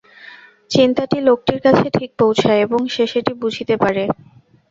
চিন্তাটি 0.71 1.17
লোকটির 1.27 1.59
কাছে 1.65 1.85
ঠিক 1.97 2.09
পৌঁছায়, 2.19 2.61
এবং 2.61 2.79
সে 2.87 3.03
সেটি 3.13 3.31
বুঝিতে 3.41 3.75
পারে। 3.77 4.03